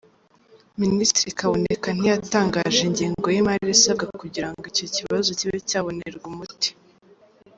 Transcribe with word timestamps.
Minisitiri 0.81 1.35
Kaboneka 1.39 1.87
ntiyatangaje 1.93 2.79
ingengo 2.89 3.27
y’imari 3.33 3.65
isabwa 3.75 4.05
kugira 4.21 4.47
ngo 4.51 4.63
icyo 4.71 4.87
kibazo 4.95 5.29
kiba 5.39 5.55
cyabonerwa 5.69 6.25
umuti. 6.33 6.69